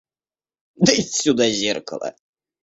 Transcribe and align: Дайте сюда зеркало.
Дайте 0.77 1.13
сюда 1.21 1.47
зеркало. 1.51 2.15